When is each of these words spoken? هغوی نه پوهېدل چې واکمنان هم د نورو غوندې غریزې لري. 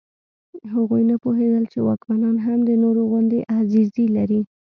هغوی 0.73 1.01
نه 1.09 1.15
پوهېدل 1.23 1.63
چې 1.71 1.79
واکمنان 1.87 2.35
هم 2.45 2.59
د 2.63 2.71
نورو 2.83 3.01
غوندې 3.09 3.39
غریزې 3.57 4.05
لري. 4.17 4.41